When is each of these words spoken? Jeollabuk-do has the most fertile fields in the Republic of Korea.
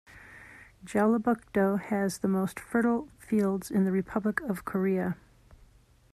Jeollabuk-do 0.83 1.75
has 1.75 2.17
the 2.17 2.27
most 2.27 2.59
fertile 2.59 3.07
fields 3.19 3.69
in 3.69 3.83
the 3.83 3.91
Republic 3.91 4.41
of 4.41 4.65
Korea. 4.65 5.15